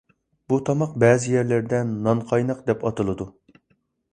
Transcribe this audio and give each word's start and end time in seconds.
بۇ 0.53 0.57
تاماق 0.69 0.95
بەزى 1.03 1.29
يەرلەردە 1.35 1.81
«نانقايناق» 1.91 2.65
دەپ 2.71 2.87
ئاتىلىدۇ. 2.89 3.29